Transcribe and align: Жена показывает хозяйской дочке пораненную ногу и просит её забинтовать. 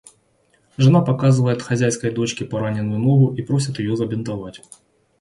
Жена 0.77 1.01
показывает 1.03 1.61
хозяйской 1.61 2.09
дочке 2.09 2.43
пораненную 2.43 2.99
ногу 2.99 3.35
и 3.35 3.43
просит 3.43 3.77
её 3.77 3.95
забинтовать. 3.95 4.59